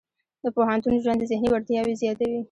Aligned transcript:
د 0.43 0.45
پوهنتون 0.55 0.93
ژوند 1.03 1.19
د 1.21 1.23
ذهني 1.31 1.49
وړتیاوې 1.49 1.93
زیاتوي. 2.01 2.37